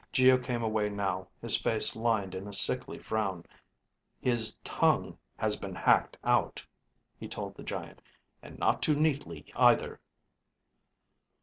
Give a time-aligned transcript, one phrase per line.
[0.11, 3.45] Geo came away now, his face lined in a sickly frown.
[4.19, 6.65] "His tongue has been hacked out,"
[7.19, 8.01] he told the giant.
[8.41, 9.99] "And not too neatly, either."